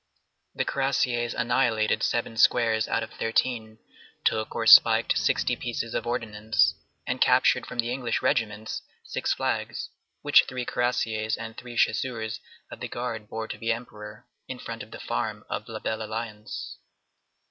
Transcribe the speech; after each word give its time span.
The 0.55 0.65
cuirassiers 0.65 1.35
annihilated 1.35 2.01
seven 2.01 2.35
squares 2.35 2.87
out 2.87 3.03
of 3.03 3.11
thirteen, 3.11 3.77
took 4.25 4.55
or 4.55 4.65
spiked 4.65 5.15
sixty 5.15 5.55
pieces 5.55 5.93
of 5.93 6.07
ordnance, 6.07 6.73
and 7.05 7.21
captured 7.21 7.67
from 7.67 7.77
the 7.77 7.91
English 7.91 8.19
regiments 8.23 8.81
six 9.03 9.31
flags, 9.33 9.89
which 10.23 10.45
three 10.47 10.65
cuirassiers 10.65 11.37
and 11.37 11.55
three 11.55 11.77
chasseurs 11.77 12.39
of 12.71 12.79
the 12.79 12.87
Guard 12.87 13.29
bore 13.29 13.47
to 13.47 13.59
the 13.59 13.71
Emperor, 13.71 14.25
in 14.47 14.57
front 14.57 14.81
of 14.81 14.89
the 14.89 14.99
farm 14.99 15.43
of 15.51 15.69
La 15.69 15.77
Belle 15.77 16.01
Alliance. 16.01 16.77